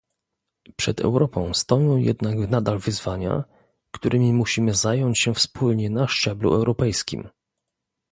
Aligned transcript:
Przed 0.77 1.01
Europą 1.01 1.53
stoją 1.53 1.97
jednak 1.97 2.37
nadal 2.37 2.79
wyzwania, 2.79 3.43
którymi 3.95 4.33
musimy 4.33 4.73
zająć 4.75 5.19
się 5.19 5.33
wspólnie 5.33 5.89
na 5.89 6.07
szczeblu 6.07 6.53
europejskim 6.53 7.29